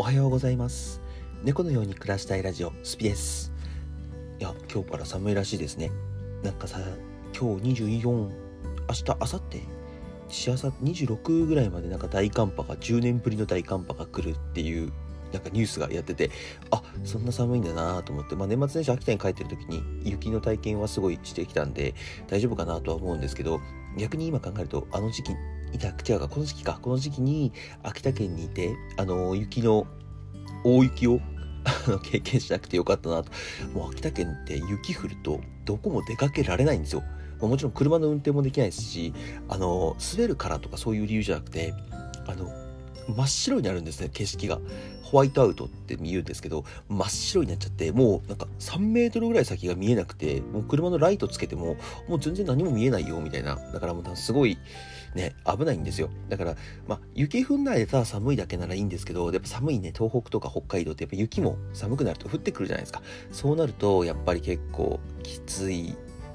[0.00, 1.02] おはようございます。
[1.44, 3.52] 猫のように暮らしたいラジオスピです。
[4.38, 5.90] いや今日から寒いらしいですね。
[6.42, 6.78] なんかさ
[7.38, 8.30] 今日24明
[8.88, 10.34] 日明後日？
[10.34, 14.90] しあさ26ぐらいまでなんか大寒波が10年ぶりの大寒波が来るっていう
[15.34, 16.30] なんかニュースがやってて
[16.70, 21.94] あそんな寒いんだなと思って、まあ、年末年始秋田に帰ってる時に雪の体験はすごいしてきたんで
[22.26, 23.60] 大丈夫かなとは思うんですけど
[23.98, 25.32] 逆に今考えるとあの時期
[25.72, 26.78] いた違うかこの時期か。
[26.80, 27.52] この時期に
[27.82, 29.86] 秋田県にいてあの雪の
[30.64, 31.20] 大雪を
[32.02, 33.30] 経験しなくてよかったなと。
[33.72, 37.02] もう秋田県って雪降るとどこも出かけられないんですよ。
[37.40, 39.14] もちろん車の運転もできないですし
[39.48, 41.72] あの滑るからとかそういう理由じゃなくて
[42.26, 42.50] あの
[43.08, 44.60] 真っ白になるんですね景色が。
[45.02, 51.76] ホワイトアウトって言うんですけど真っ白になっちゃってもうなんか3メートルぐらい先が見えなくてもう車のライトつけても
[52.08, 53.56] もう全然何も見えないよみたいな。
[53.56, 54.56] だからもうすごい
[55.14, 56.10] ね危ないんですよ。
[56.28, 56.56] だから
[56.86, 63.02] まあ雪降んないでただ寒いだけならいいんですけどやっぱ寒いね東北とか北海道ってやっぱ雪も寒くなると降ってくるじゃないですか。
[63.32, 65.94] そうなるとやっぱり結構きつい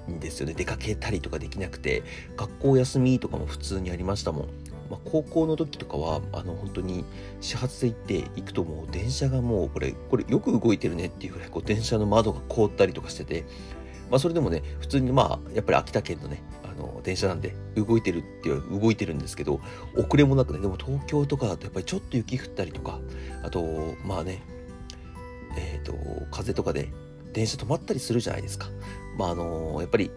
[0.10, 0.54] んですよね。
[0.54, 2.04] 出かけたりとかできなくて
[2.38, 4.48] 学校休みとかも普通にありましたもん。
[4.90, 7.06] まあ、高校の時とかはあの本当に
[7.42, 13.46] 始発で行って行くともう電車がもうこれこれよく動いてるねっていうぐらいこう電車の窓が凍ったりとかしてて、
[14.12, 16.44] まあ、それでもね普通にまあやっぱり秋田県のね
[16.78, 19.60] の電車なんで動いてるっていう動いてるんですけど
[19.96, 23.00] 遅れもなくねでも東京とかだとやっぱりちょっと雪降ったりとか
[23.44, 23.64] あと
[24.04, 24.42] まあね
[25.58, 25.94] えっ、ー、と
[26.32, 26.90] 風とかで
[27.34, 28.68] 電車止まったりするじゃないですか。
[29.18, 30.12] まああのやっぱり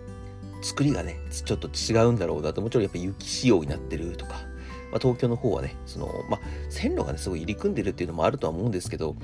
[0.63, 4.49] 作りがねちょっと違うんだろうなともちろんやっぱ雪仕様になってるとか
[4.91, 9.17] まあ、東京の方はね、その、まあ、線路がね、すごい入り組んでるっていうのもあるとは思うんですけど、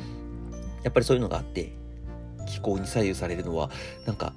[0.82, 1.72] やっぱりそういうのがあって、
[2.46, 3.70] 気候に左右されるのは、
[4.06, 4.34] なんか、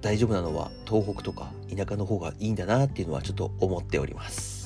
[0.00, 4.58] 大丈夫なのは東北とか田舎の方がいいんだなっていうのはちょっと思っております。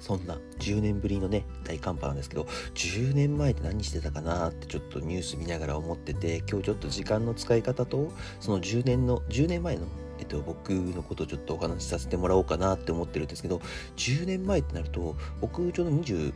[0.00, 9.86] そんな10年ぶりのね、大寒波なんですけど、10年前って何してたかなってちょっとニュース見ながら思ってて、今日ちょっと時間の使い方と、その10年の、10年前の
[10.26, 13.60] っと、僕のことをちょっとお話しさせてもらおうかなって思ってるんですけど、
[13.96, 16.34] 10年前ってなると、僕ちょうど20、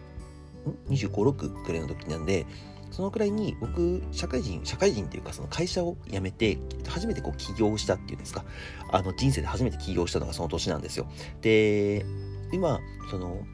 [0.88, 2.46] 25、6くらいの時なんで、
[2.90, 6.58] そのくらいに僕、社会人、社会人っていうかその会社を辞めて、
[6.88, 8.44] 初めてこう起業したっていうんですか、
[8.92, 11.06] あの人生で初めて起業したのがその年なんですよ。
[11.40, 12.04] で、
[12.52, 12.80] 今、
[13.10, 13.44] その、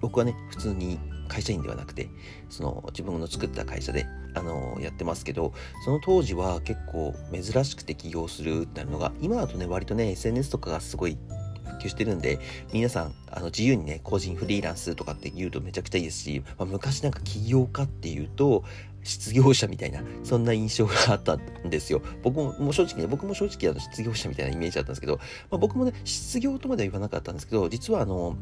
[0.00, 0.98] 僕はね、普通に
[1.32, 2.10] 会社員ではなくて、
[2.50, 5.52] その自分の作った会社で、あのやってますけど、
[5.84, 11.16] その当時は結構珍しくて起業するってなるのが、今だとね、割とね、SNS とかがすごい
[11.64, 12.38] 普及してるんで、
[12.72, 18.64] 皆さん、あの、自由にね、個人フリーランスとかって言うとめちゃくちゃいいですし、まあ、昔なんか起業家っていうと、
[19.04, 22.02] 失業者みたいな、そんな印象があったんですよ。
[22.22, 25.16] 僕も、もう正直ね、僕も正直あの失業者みたいなイメージだったんですけど、
[25.50, 28.36] まあ、僕もね、失業とまでは言わなかったんですけど、実はあの、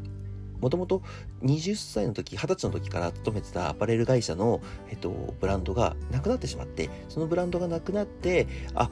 [0.60, 1.03] もともと
[1.43, 8.91] 20歳の時、20歳の時から勤めてたアパレル会社の、えっと、ブランドがなくなってしまって、そのブランドがなくなって、あ、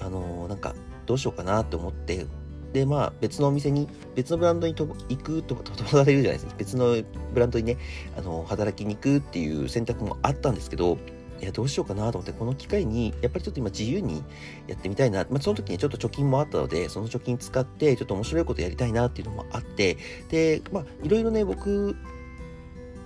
[0.00, 0.74] あのー、なんか、
[1.06, 2.26] どうしようかなと思って、
[2.72, 6.54] で、まあ、別のお店に、別のブランドにと行くとか、と友達いるじゃないですか。
[6.56, 6.96] 別の
[7.34, 7.76] ブランドにね、
[8.16, 10.98] あの、働きに行くっていう選択もあったんですけど、
[11.40, 14.22] いや、どうしようかなと思って、この機会に、やっぱりちょっと今自由に
[14.66, 15.26] やってみたいな。
[15.30, 19.96] まあ、その時にちょっと貯金もあったので、その貯金使って、ちょっと面白いことやりたいなっていうのもあって、
[20.28, 21.96] で、まあ、いろいろね、僕、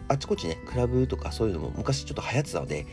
[0.09, 2.87] あちこちね、クラブとかそういうのも昔ちょっと流行ってたので、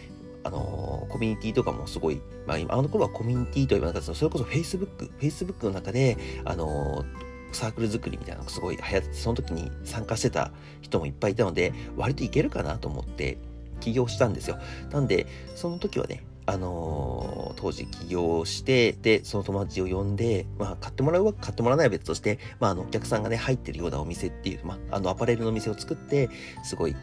[0.44, 13.38] あのー、コミュニティとかもすごい、まあ今、あの頃はコミュニティと言わなかったそれこそ Facebook、Facebook の中で、あのー、サークル作りみたいなのがすごい流行ってて、その時に参加してた人もいっぱいいたので、割といけるかなと思って、
[13.82, 14.58] 起業したんですよ。
[14.92, 26.30] なんで、その時はね、あのー、当時起業して、で、その友達を呼んで、まあ、買ってもらうわ、買ってもらわないは別として、まあ、あの、お客さんがね、入ってるようなお店っていう、まあ、あの、アパレルのお店を作って、
[26.64, 26.96] すごい、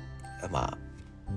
[0.51, 0.79] まあ、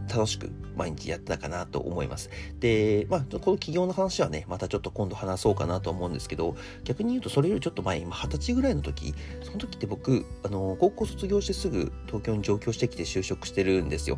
[0.10, 2.30] 楽しく毎日やってたかなと思います。
[2.60, 14.18] で、まあ、この起業の話はね、またちょっと今度話そうかなと思うんですけど、逆に言うとそれよりちょっと前、今二十歳ぐらいの時、その時って僕、あの、高校卒業してすぐ東京に上京してきて就職してるんですよ。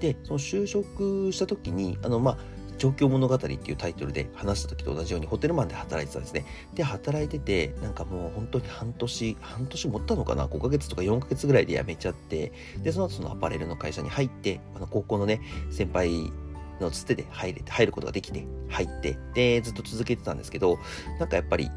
[0.00, 2.38] で、その就職した時に、あの、まあ、
[2.80, 6.46] 状況物語っていうタイトルで話した時と同じようにホテルマンで働いてたんですね。
[6.74, 12.52] で、働いてて、なんかもう本当に半年、半年持ったのかな ?5 ヶ月とか4ヶ月ぐらいで辞めちゃって、
[12.82, 16.32] で、その後そのアパレルの会社に入って、あの、高校のね、先輩
[16.80, 20.78] のつてで入れて、入ることができて、入って、で、ずっと続けてたんですけど、
[21.18, 21.70] なんかやっぱり、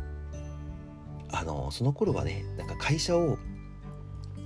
[1.33, 3.37] あの、その頃はね、なんか会社を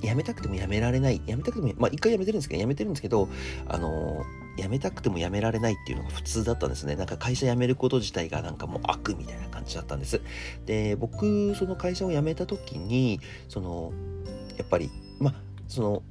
[0.01, 1.19] 辞めたくても辞められない。
[1.25, 3.29] 辞めたくても、まあ一回辞めてるんですけど、やめてるんですけど、
[3.67, 4.25] あの
[4.57, 6.95] 辞めたくても辞められないっていうのが普通だったんですね。
[6.95, 10.21] なんか会社辞めること自体がなんかもう悪みたいな感じだったんです。
[10.65, 13.93] で、僕、その会社を辞めた時に、その、
[14.57, 14.89] やっぱり、
[15.19, 15.33] ま、
[15.67, 16.03] その、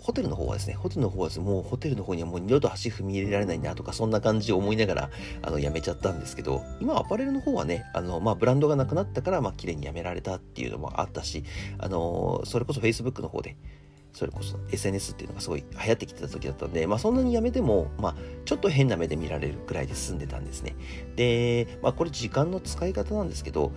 [0.00, 5.10] ホテルの方はですね、ホテルの方はですね、もうホテルの方にはもう二度と足踏み入れられないなとか、そんな感じを思いながら、
[5.42, 11.44] あの、辞めちゃったんですけど、今アパレルの方はね、あの、まあ、ブランドがなくなったから、まあ、綺麗に辞められたっていうのもあったし、
[11.78, 13.56] あの、それこそ Facebook の方で、
[14.12, 18.14] それこそ SNS っていうのがすごい流行ってきてた時だったんで、まあそんなにやめても、まあ
[18.44, 20.74] ちょっと変な目で見られるくらいで済んでたんですね。
[21.16, 23.72] で、まあこれ時間の使い方なんですけど、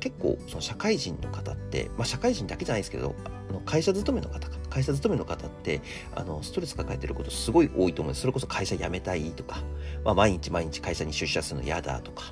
[0.00, 3.14] 結構その社会人の方って、まあ社会人だけじゃないですけど、
[3.50, 5.80] あの会社勤めの方か、会社勤めの方って、
[6.14, 8.20] あの、ストレス抱えてることすごい多いと思うんです。
[8.20, 9.62] それこそ会社辞めたいとか、
[10.04, 12.24] まあ毎日毎日会社に出社するの嫌だとか、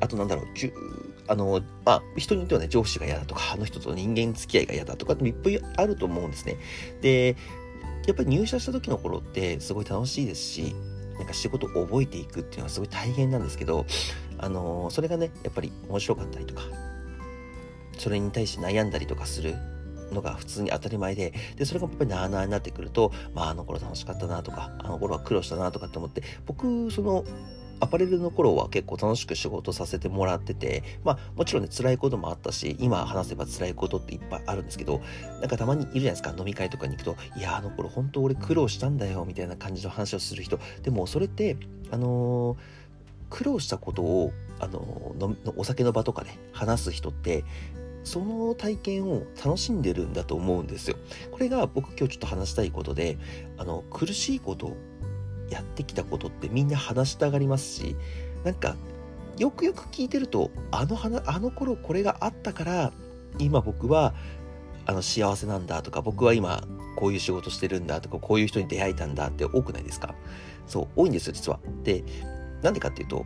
[0.00, 0.44] あとなんだろう、
[1.26, 6.56] あの、まあ、人によってはね、上司が嫌だとか、あの人と人間付き合いが嫌だとかっていっぱいあると思うんですね。
[7.00, 7.36] で、
[8.06, 10.74] やっぱり入社した時の頃ってすごい楽しいですし、
[11.18, 13.84] なんか仕事を覚えていくっていうのはすごい大変なんですけど、
[14.38, 16.62] あのそれがね、やっぱり面白かったりとか、
[17.98, 19.56] それに対して悩んだりとかする
[20.12, 27.24] のが普通に当たり前で、で、それがやっぱりなあなあになってくると、まあ、あの頃楽しかったなとか、あの頃は苦労したなとかって思って、僕、その、
[27.80, 35.00] アパレルの頃は結構楽しく仕事させてもらってて、まあもちろんね辛いこともあったし、今話せば辛いことっていっぱいあるんですけど、
[35.40, 40.58] なんかたまにいるじゃないですか、飲み会とかに行くと、いや、あの頃本当俺苦労したんだよ、みたいな感じの話をする人。
[40.82, 41.56] でもそれって、
[41.90, 42.56] あのー、
[43.30, 47.44] 苦労したことを、あのー、お酒の場とかで話す人って、
[48.04, 50.96] その体験を楽しんでるんだと思うんですよ。
[51.30, 53.18] これが僕今日ちょっと話したいことで、
[53.58, 54.76] あの、苦しいこと
[55.50, 57.96] やってきたことってみんな話したがりますし、
[58.44, 58.76] なんか、
[59.38, 62.92] よくよく聞いてると、あの花、あの頃これがあったから、
[63.38, 64.14] 今僕は、
[64.86, 66.62] あの、幸せなんだとか、僕は今、
[66.96, 70.14] こういう仕事してるんだとか、こういう人に出会えたんだって多くないですか？
[70.66, 71.60] そう、多いんですよ、実は。
[71.84, 72.02] で、
[72.62, 73.24] なんでかっていうと、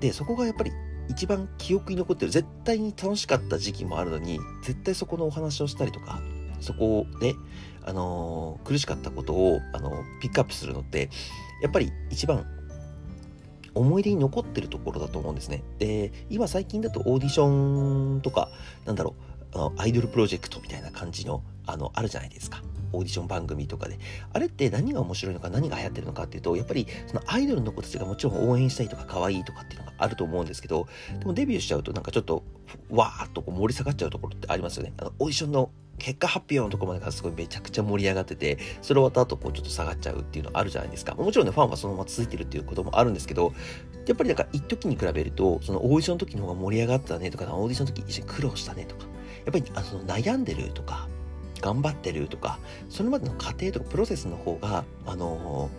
[0.00, 0.72] で、そこがやっぱり
[1.08, 6.22] 一番記憶に残ってる、絶対に楽しかった時期もあるのに、絶対そこのお話をしたりとか、
[6.62, 7.34] そこで、
[7.84, 11.10] あのー、苦しかったことを、あのー、ピックアップするのって、
[11.62, 12.46] やっぱり一番
[13.74, 15.62] 思い出に残ってるところだと思うんですね。
[15.78, 18.50] で、今最近だとオーディションとか、
[18.84, 19.14] なんだろ
[19.54, 22.62] う、あのアイドルプロジェクトみたいな感じの、あの、あるじゃないですか。
[22.92, 23.98] オーディション番組とかで。
[24.32, 30.86] あれって何が面白いのか何が流行ってるのかっていうと、やっぱりそのアイドルの子たちがもちろん応援したいとか可愛いとかっていうのがあると思うんですけど、
[31.18, 32.44] でもデビューしちゃうとなんかちょっと
[32.90, 34.92] わーっとこう盛り下がっちゃうところってありますよね。
[34.98, 41.14] あのオーディションの結果発表のとこまでがすごいめちゃくちゃ盛り上がってて、それ終わった後こうちょっと下がっちゃうっていうのあるじゃないですか。
[41.14, 43.52] もちろんね、ファンはそのまま続いてるっていうこともあるんですけど、
[44.06, 49.04] やっぱりなんか一時に比べると、そのオーディションの時の方が盛り上がったねとか、オーディションの時一緒に苦労したねとか、
[49.44, 51.08] やっぱりあの悩んでるとか、
[51.60, 52.58] 頑張ってるとか、
[52.88, 55.70] それまでの過程とかプロセスの方が、あの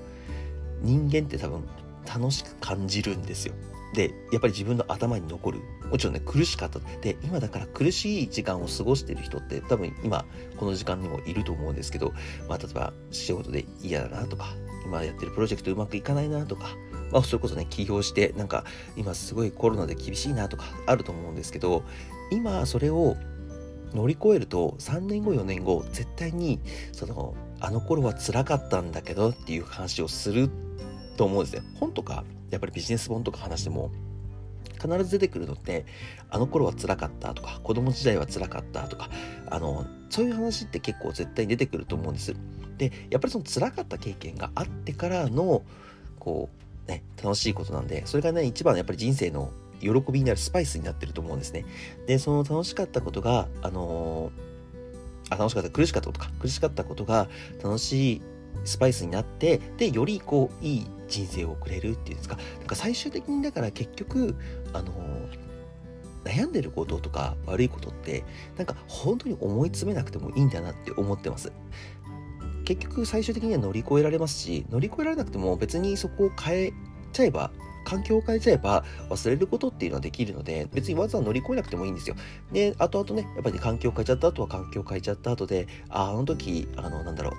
[0.83, 1.63] ー、人間って多分
[2.07, 3.53] 楽しく感じるんですよ。
[3.93, 5.59] で、やっぱり自分の頭に残る。
[5.89, 6.79] もちろんね、苦しかった。
[7.01, 10.25] で、今だから苦しい時間を過ごしてる人って多分今、
[10.57, 12.13] この時間にもいると思うんですけど、
[12.49, 14.55] まあ、例えば仕事で嫌だなとか、
[14.85, 16.75] 今やってるプロジェクトうまくいかないなとか、
[17.11, 21.83] まあ、それこそね、起業して、なんか、今すごいコロナで厳しいなとか、あると思うんですけど、
[22.31, 23.15] 今、それを
[23.93, 26.59] 乗り越えると、3年後、4年後、絶対に、
[26.91, 30.49] その、あの頃は辛かったんだけどっていう話をする
[31.15, 31.63] と思うんですね。
[31.79, 33.91] 本とか、やっぱりビジネス本とか話しても、
[34.81, 35.85] 必ず出てくるのって、
[36.29, 39.09] あの頃は辛かったとか、子供時代は辛かったとか、
[39.49, 42.35] あの、そういう話って結構絶対に出てくると思うんです。
[42.77, 45.63] で、やっぱりその辛かった経験があってからの、
[46.19, 46.49] こ
[46.87, 51.65] う、ね、楽しいことなんで、それがね、一番やっぱり人生の喜びになるスパイスになってると思うんですね。
[52.07, 57.29] で、その楽しかったことが、あのー、あ、楽しかった、苦しかったことか、苦しかったことが
[57.63, 58.21] 楽しい
[58.63, 64.35] スパイスになって、で、よりこう、いい人生を送れるっていうんですか、なんか最終的にだから結局、
[64.73, 64.91] あの
[66.23, 68.23] 悩んでることとか悪いことって、
[68.57, 71.51] なんか本当に思い詰めなくてもいいんだなって思ってます。
[72.65, 76.73] 結局最終的には乗り越えられますし、乗り越えられなくても別にそこを変え
[77.11, 77.51] ちゃえば
[77.83, 82.15] 環境を変えちゃえば忘れることっていうのはできるので、別にわざわざ乗り越えなくてもいいんですよ。
[82.51, 87.33] で、後々ね、やっぱり環境を変えちゃった後は環境を変えちゃった後で、あ、あの時、あの、なんだろう、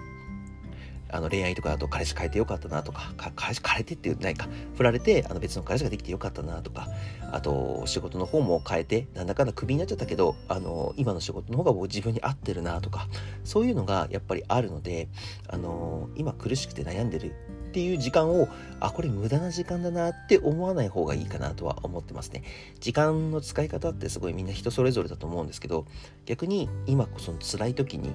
[1.15, 6.89] あの恋愛とかだと彼氏変えてよかったなとか、か彼氏変えてって言ってないか、振られてあの別の彼氏ができてよかったなとか、
[7.33, 13.09] あと仕事の方も変えて、なんだかんだクビになっちゃったけど、あの、今の仕事の方が自分に合ってるなとか、
[13.45, 15.09] そういうのがやっぱりあるので、
[15.49, 22.45] あの、今苦しくて悩んでるっていう時間を、あ、これ無駄な時間だなって思わない方がいいかなとは思ってますね。
[22.79, 25.87] 時間の使い方ってすごいみんな人それぞれだと思うんですけど、
[26.25, 28.13] 逆に今こそ辛い時に、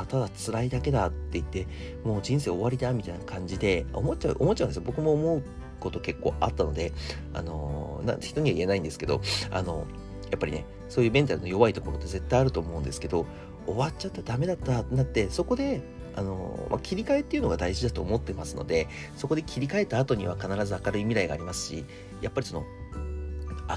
[0.00, 1.66] あただ辛いだけだって言って
[2.04, 4.82] もう人生終わりだみたいな感じで思っちゃう思っちゃうんですよ。
[4.84, 5.42] 僕も思う
[5.80, 6.92] こと結構あったので
[7.34, 9.86] あのな人には言えないんですけどあの
[10.30, 13.26] やっぱりねそういうメンタルの弱いところって絶対あると思うんですけど
[13.66, 15.82] 終わっちゃったダメだったってなってそこで
[16.14, 21.84] あの、まあ、切り替えっていうのが大事だと思ってますのでそこで切り替えた後には必ず明るい未来がありますし
[22.20, 22.64] やっぱりその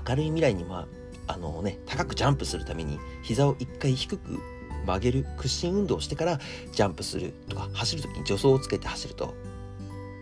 [0.07, 0.87] 明るい未来には
[1.27, 4.39] あのね高くジャンプするために膝を一回低く
[4.89, 6.39] 曲げる屈伸運動をしてから
[6.71, 9.35] ジャンプするとか走る時に助走をつけて走ると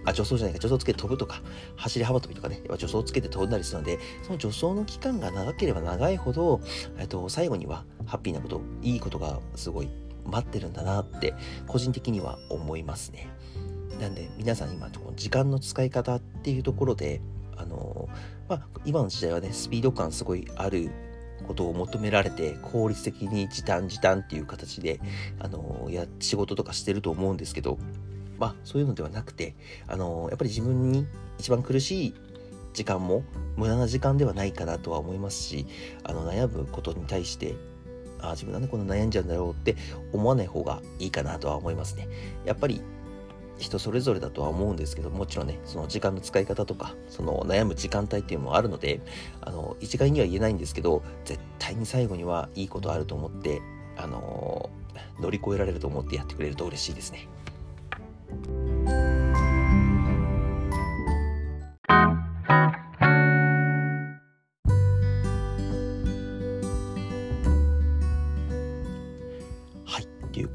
[0.06, 1.42] あ助走じゃないか助走つけて飛ぶとか
[1.76, 6.62] 走り幅跳びとかね助走つけて飛んだりするのでその助走の期間が長ければ長いほど、
[6.98, 9.90] えっと、最後にはハッピーなこといいことがすごい
[10.26, 11.34] 待ってるんだなって
[11.68, 13.30] 個人的には思いますね。
[14.00, 17.22] なんで皆さん今この時間の使い方っていうところで
[17.56, 18.08] あの
[18.48, 20.92] まあ今の時代はねスピード感すごいある
[21.46, 25.00] ことを求められて効率的に時短時短っていう形で
[25.39, 27.77] あのや仕事とかしてると思うんですけど
[28.39, 29.56] まあそういうのではなくて
[29.88, 31.06] あのやっぱり自分に
[31.39, 32.15] 一番苦しい
[32.74, 33.24] 時間も
[33.56, 35.65] 無駄な時間ではないかなとは思いますし
[36.03, 37.56] あの悩むことに対して
[38.20, 39.75] あ自分なんでこんな悩んじゃうんだろうって
[40.13, 42.08] 思わない方がいいかなとは思いますね。
[42.46, 42.82] やっぱり
[43.58, 49.02] 人それぞれだとは思うんですけどもちろんねその時間の使い方とかその悩む時間帯っていうのもあるので
[49.42, 53.62] あの一概には言えないんですけど絶対に最後にはいいことあると思って
[53.98, 54.70] あの
[55.20, 57.28] 乗り越えられると思ってやってくれると嬉しいですね。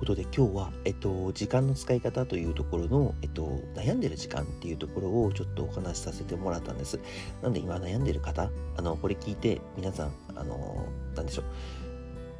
[0.02, 6.98] ことで今日は、えっと、時間の使い方というところの、えっと、悩んでる時間っていうところをちょっとお話しさせてもらったんです。
[7.40, 11.44] なんで今悩んでる方、あの、これ聞いて皆さん、あの、なんでしょう。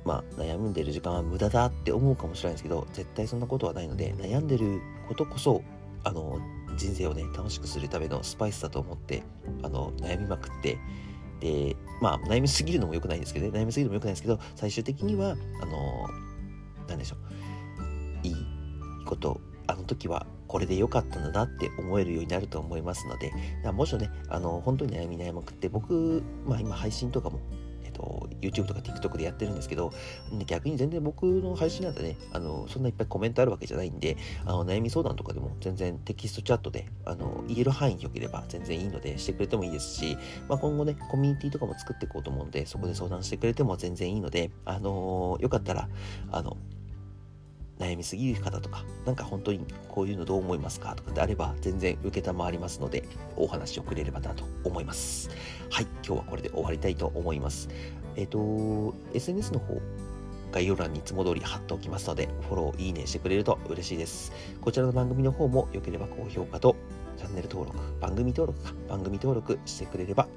[0.04, 5.62] まあ、悩んでる時間は無駄だって思うかもしれないですけど、絶対そんなことはないので、悩んでることこそ、
[6.02, 6.40] あの、
[6.76, 9.23] 人生をね、楽しくするためのスパイスだと思って、
[9.62, 10.78] あの、悩みまくって、
[11.38, 16.09] で、まあ、悩みすぎるのも良くないんですけどね、悩みすぎるのも良くないんですけど、最終的には、あの、
[16.88, 17.32] なんでしょう
[18.23, 18.37] いい
[19.07, 23.33] ことあの時はこれで良かったんだなって思えるようになると思いますので
[23.73, 27.41] もしねあの本当に悩み悩まくって僕、まあ、今配信とかも
[27.93, 29.93] と、YouTube とか TikTok でやってるんですけど、
[30.47, 40.17] 逆に全然僕の配信なんてね、あの、そんないっぱいコメントあるわけじゃないんで、あの、悩み相談とかでも全然テキストチャットで、あの、言える範囲によければ全然いいので、してくれてもいいですし、
[40.49, 45.88] まあ、今後ね、コミュニティとかも作っていこうと思うんで、そこで相談してくれても全然いいので、あのよかったら、
[46.31, 46.57] あの、
[47.83, 53.05] 悩みすぎる方とか、なんか本当にこういうのどう思いますかとかであれば、全然受けたまわりますので、
[53.37, 55.31] お話をくれればなと思います。
[55.71, 57.69] はい、今日はこれで終わりたいと思います。
[58.17, 59.81] えっ、ー、と、SNS の方、
[60.53, 64.33] 概要欄にいつも通り貼っておきますので、フォロー、いいねしてくれると嬉しいです。
[64.61, 66.77] こちらの番組の方も良ければ高評価と
[67.17, 70.29] チャンネル登録、番組登録か、番組登録してくれれば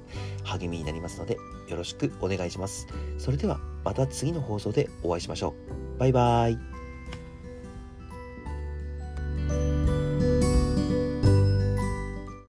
[0.44, 1.36] 励みになりますので、
[1.68, 2.86] よろしくお願いします。
[3.18, 5.54] それではまた次の放送でお会いしましょ
[5.96, 5.98] う。
[5.98, 6.75] バイバーイ。